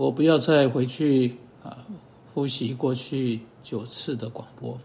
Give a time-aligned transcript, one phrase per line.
[0.00, 1.76] 我不要再回去啊
[2.32, 4.78] 复习过去九次的广播，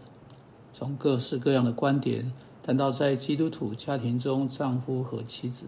[0.74, 2.30] 从各式各样的观点
[2.62, 5.64] 谈到在基督徒家庭中丈夫和妻子。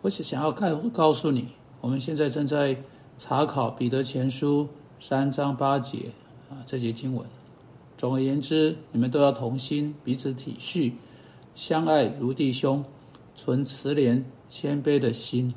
[0.00, 1.48] 我是想要告告诉你，
[1.80, 2.80] 我们现在正在
[3.18, 4.68] 查考彼得前书
[5.00, 6.08] 三章八节
[6.48, 7.26] 啊这节经文。
[7.98, 10.92] 总而言之，你们都要同心，彼此体恤，
[11.56, 12.84] 相爱如弟兄，
[13.34, 15.52] 存慈怜谦卑的心，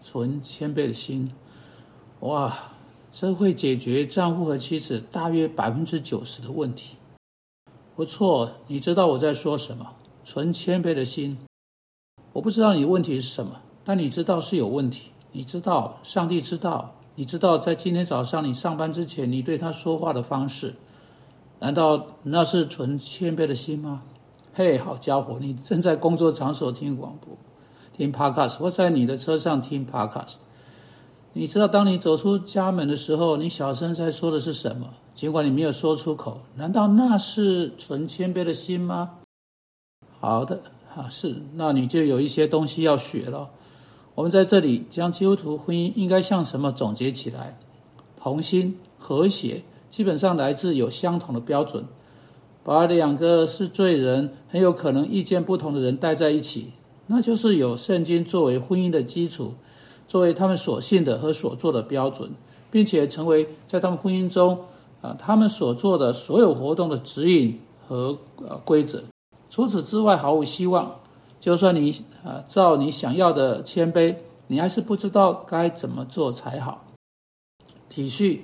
[0.00, 1.30] 存谦卑的心。
[2.22, 2.56] 哇，
[3.10, 6.96] 这会解决丈夫和妻子大约百分之九十的问题。
[7.96, 9.94] 不错，你知道我在说什么？
[10.22, 11.36] 存谦卑的心。
[12.34, 15.10] 我不知道你问题是什么，但你知道是有问题。
[15.32, 16.94] 你知道，上帝知道。
[17.16, 20.76] 你知道，在今天早上你上班之前，你对他说话的方式，
[21.58, 24.04] 难道那是纯谦卑的心吗？
[24.54, 27.36] 嘿，好家伙，你正在工作场所听广播、
[27.92, 30.36] 听 Podcast，或在你的车上听 Podcast。
[31.34, 34.90] 你知道，当你走出家门的时候，你小声在说的是什么？
[35.14, 39.18] 尽管你没有说出口，难道那是纯谦卑的心吗？
[40.20, 40.60] 好的。
[40.94, 43.48] 啊，是，那你就有一些东西要学了。
[44.14, 47.58] 我们在这里将基督徒婚姻应该像什么总结起来？
[48.20, 51.86] 同心、和谐，基本上来自有相同的标准。
[52.62, 56.72] 把两个是罪人，很有可能意见不同的人带在一起，
[57.06, 59.54] 那就是有圣经作为婚姻的基础，
[60.12, 62.30] 作为他们所信的和所做的标准，
[62.70, 64.58] 并且成为在他们婚姻中
[65.00, 69.02] 啊，他们所做的所有活动的指引和呃规则。
[69.48, 70.96] 除此之外，毫无希望。
[71.40, 71.90] 就算你
[72.22, 74.14] 啊，照你想要的谦卑，
[74.48, 76.84] 你还是不知道该怎么做才好。
[77.88, 78.40] 体恤，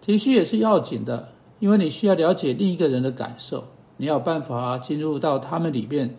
[0.00, 3.64] 体恤也是要紧的，因为你需要了解另一个人的感受，
[3.96, 6.16] 你要办法进入到他们里面，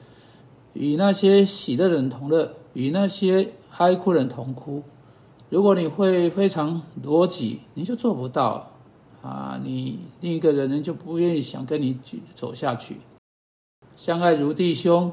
[0.76, 4.84] 与那些喜的人同乐，与那些哀哭人同哭。
[5.50, 8.72] 如果你会非常逻辑，你就做不到
[9.22, 9.60] 啊！
[9.64, 11.98] 你另一个人人就不愿意想跟你
[12.36, 12.98] 走下去。
[13.96, 15.12] 相爱如弟兄，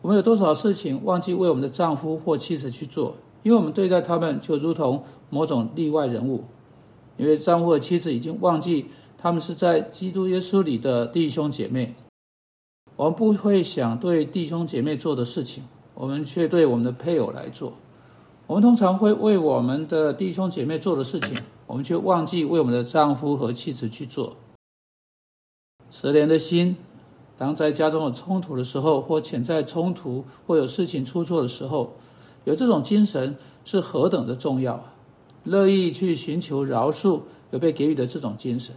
[0.00, 3.14] 我们有多少事情忘记为我们的丈夫或妻子去做？
[3.42, 6.44] 因为我们对待他们就如同某种例外人物。
[7.16, 8.86] 因为丈夫和妻子已经忘记
[9.18, 11.94] 他们是在基督耶稣里的弟兄姐妹，
[12.98, 15.62] 我们不会想对弟兄姐妹做的事情，
[15.94, 17.72] 我们却对我们的配偶来做。
[18.48, 21.38] 我们通常会为我们的弟兄姐妹做的事情，
[21.68, 24.36] 我们却忘记为我们的丈夫和妻子去做。
[25.88, 26.76] 慈怜的心。
[27.36, 31.92] 当在家中有冲突的时候，或潜在冲突，或有事情出错的时候，
[32.42, 34.94] 有这种精神是何等的重要啊！
[35.44, 37.20] 乐意去寻求饶恕，
[37.52, 38.74] 有被给予的这种精神。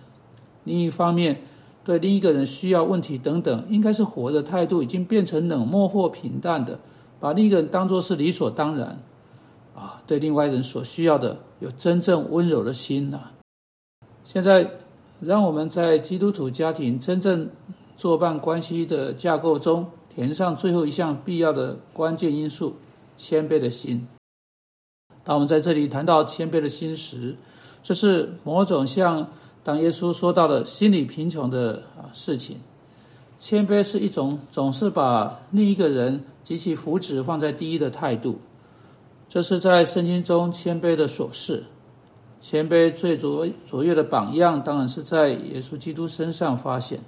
[0.63, 1.41] 另一方面，
[1.83, 6.79] 对另一个人需要、问题等等，应该是活的态度已经变成冷漠或平淡的，
[7.19, 8.99] 把另一个人当作是理所当然
[9.75, 10.01] 啊！
[10.05, 13.31] 对另外人所需要的，有真正温柔的心呐。
[14.23, 14.69] 现在，
[15.19, 17.49] 让我们在基督徒家庭真正。
[17.97, 22.77] 作伴关系的架构中，填上最后一项必要的关键因素——
[23.15, 24.07] 谦卑的心。
[25.23, 27.35] 当我们在这里谈到谦卑的心时，
[27.83, 29.27] 这是某种像
[29.63, 32.57] 当耶稣说到了心理贫穷的啊事情。
[33.37, 38.39] 谦卑是一种总是把另一个人及其福祉放在第一的态度。
[39.27, 41.63] 这是在圣经中谦卑的所示。
[42.39, 46.99] 谦卑最卓卓越的榜样，当然是在耶稣基督身上发现。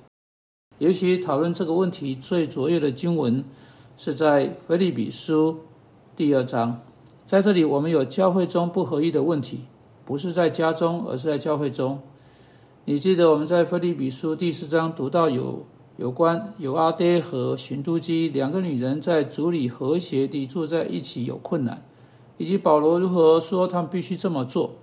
[0.78, 3.44] 也许讨论这个问题最卓越的经文
[3.98, 5.52] 是在《腓立比书》
[6.16, 6.82] 第二章。
[7.26, 9.62] 在这里，我们有教会中不合一的问题，
[10.06, 12.00] 不是在家中，而是在教会中。
[12.86, 21.82] 你记得我们在《腓立比书》第四章读到有有关有阿爹和寻都基两个女人在主里和谐地住在一起有困难，
[22.38, 24.74] 以及保罗如何说他们必须这么做。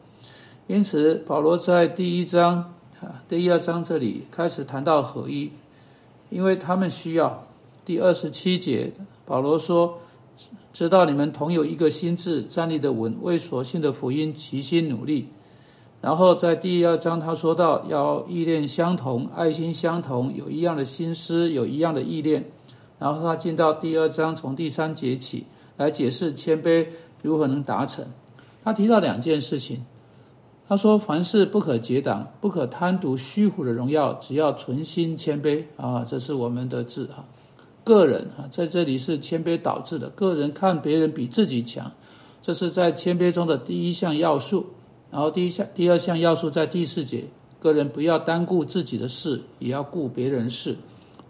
[0.67, 2.73] 因此，保罗在第一章
[3.03, 5.51] 啊第二章这里开始谈到合一。
[6.31, 7.47] 因为他们需要。
[7.85, 8.93] 第二十七节，
[9.27, 9.99] 保罗说
[10.73, 15.29] ：“知道你们同有一个心智，站立的稳，为所信的福音齐心努力。”
[16.01, 22.51] 然后在第二章，他说到要意念相同，爱心相同，有一样的心思，有一样的意念。
[22.99, 26.87] 然后他进到第二章，从第三节起来解释谦卑
[27.23, 28.05] 如何能达成。
[28.63, 29.85] 他提到两件事情。
[30.69, 36.07] 他说：“凡事不可结党，不可贪图虚虎的荣耀，只要存心谦卑啊！
[36.09, 37.25] 这是我们的字哈。
[37.83, 40.09] 个人啊，在这里是谦卑导致的。
[40.11, 41.91] 个人看别人比自己强，
[42.41, 44.67] 这是在谦卑中的第一项要素。
[45.11, 47.25] 然后第一项、第二项要素在第四节。
[47.59, 50.75] 个人不要单顾自己的事，也要顾别人事。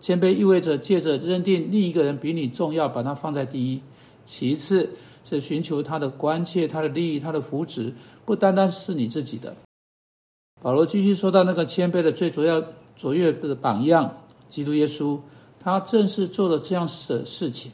[0.01, 3.81] 谦卑意味着借着认定另一个人比你重要，把他放在第一。
[4.25, 4.91] 其次
[5.25, 7.93] 是寻求他的关切、他的利益、他的福祉，
[8.25, 9.57] 不单单是你自己的。
[10.63, 12.63] 保罗继续说到那个谦卑的最主要
[12.97, 15.19] 卓越的榜样，基督耶稣，
[15.59, 17.73] 他正是做了这样的事情。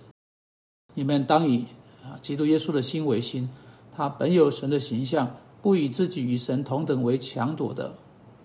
[0.94, 1.66] 你们当以
[2.02, 3.50] 啊，基督耶稣的心为心，
[3.94, 7.92] 他本有神的形象，不以自己与神同等为强夺的，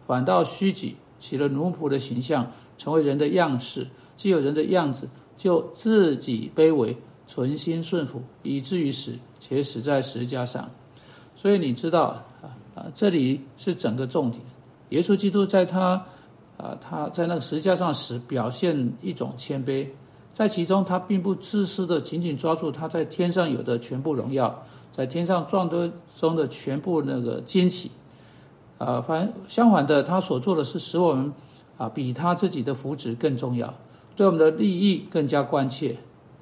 [0.07, 3.87] 反倒虚己，起了奴仆的形象，成为人的样式。
[4.15, 5.07] 既有人的样子，
[5.37, 6.97] 就自己卑微，
[7.27, 10.67] 存心顺服，以至于死，且死在十字架上。
[11.35, 12.05] 所以你知道
[12.41, 14.41] 啊啊，这里是整个重点。
[14.89, 16.03] 耶稣基督在他
[16.57, 19.85] 啊，他在那个十字架上时，表现一种谦卑。
[20.33, 27.91] 在其中，他并不自私的紧紧抓住他在天上有的全部荣耀，在天上壮多中的全部那个惊奇，
[28.77, 31.31] 啊，反相反的，他所做的是使我们
[31.77, 33.71] 啊比他自己的福祉更重要，
[34.15, 35.97] 对我们的利益更加关切，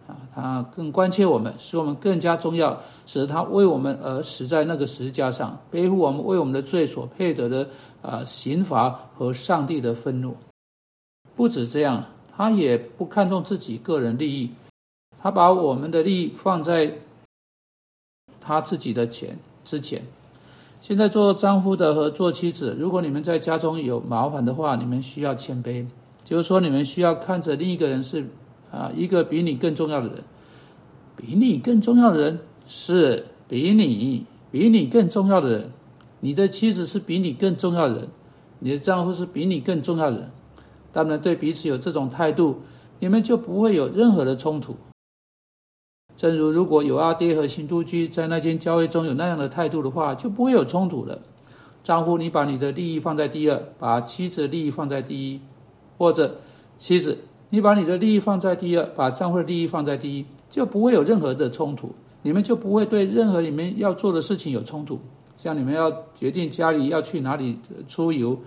[0.08, 7.68] 啊，他更关切我们，使我们更加重要，使得他为我们而死在那个十字架上，背负我们为我们的罪所配得的
[8.04, 10.38] 啊刑罚和上帝的愤怒。
[11.36, 12.06] 不止这样。
[12.40, 14.52] 他也不看重自己个人利益，
[15.22, 17.00] 他把我们的利益放在
[18.40, 20.06] 他自己的钱之前。
[20.80, 25.86] 现在做丈夫的和做妻子，如果你们在家中有麻烦的话，你们需要谦卑，
[26.24, 28.26] 就是说你们需要看着另一个人是
[28.72, 30.24] 啊一个比你更重要的人，
[31.18, 35.72] 比你更重要的人是比你比你更重要的人，
[36.22, 38.08] 你的妻子是比你更重要的人，
[38.60, 40.32] 你的丈夫是比你更重要的人。
[40.92, 42.62] 他们对彼此有这种态度，
[43.00, 44.76] 你们就不会有任何的冲突。
[46.18, 51.22] 正如如果有阿爹和新都居在那间交易中有那样的态度的话，就不会有冲突了。
[51.82, 55.40] 丈夫，你把你的利益放在第二，把妻子的利益放在第一；
[55.98, 56.40] 或者
[56.78, 57.20] 妻子，
[57.52, 61.94] 你把你的利益放在第二，把丈夫的利益放在第一，就不会有任何的冲突。
[62.24, 65.00] 你们就不会对任何你们要做的事情有冲突。
[65.38, 68.38] 像你们要决定家里要去哪里出游。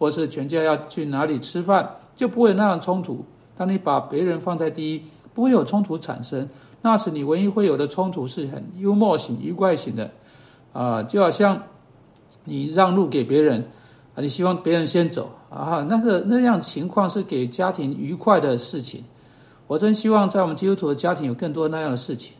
[0.00, 1.86] 或是全家要去哪里吃饭，
[2.16, 3.22] 就不会那样冲突。
[3.54, 5.02] 当你把别人放在第一，
[5.34, 6.48] 不会有冲突产生。
[6.80, 10.10] 那时你唯一会有的冲突是很幽默型、愉快型的，
[10.72, 11.62] 啊，就好像
[12.44, 13.60] 你让路给别人，
[14.14, 19.04] 啊，你希望别人先走，啊，那个那样情况是给家庭愉快的事情。
[19.66, 22.32] 我真希望在我们基督徒的家庭有更多那样的事情。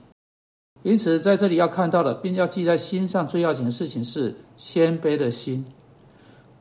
[0.83, 5.63] 因此，在这里要看到的，并要记在心上最要紧的事情是谦卑的心。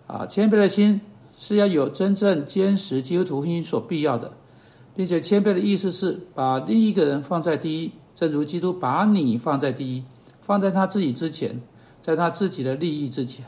[0.10, 1.00] 啊，谦卑的心
[1.38, 4.32] 是要有真正坚实基督徒福音所必要的，
[4.96, 10.04] 并且谦卑的意思是把另一个人放在第一，正如基督把你放在第一，
[10.42, 11.62] 放在他自己之前，
[12.02, 13.46] 在他自己的利益之前。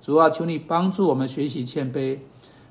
[0.00, 2.18] 主啊，求你帮助我们学习谦卑，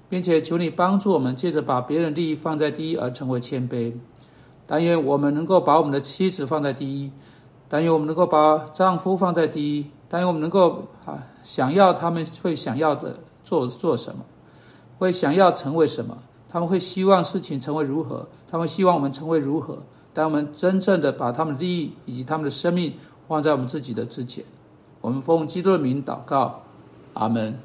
[0.10, 3.94] 并且求你帮助我们借着把别人利益放在第一而成为谦卑。
[4.68, 7.10] 但愿我们能够把我们的妻子放在第一，
[7.70, 9.86] 但愿我们能够把丈夫放在第一。
[10.12, 13.16] 但是我们能够啊，想要他们会想要的
[13.46, 14.26] 做做什么，
[15.00, 16.18] 会想要成为什么，
[16.50, 19.78] 他们会希望事情成为如何，他们希望我们成为如何。
[20.14, 22.94] 当我们真正的把他们的利益以及他们的生命
[23.30, 24.44] 放在我们自己的之前，
[25.00, 26.64] 我们奉基督的名祷告，
[27.14, 27.58] 阿门。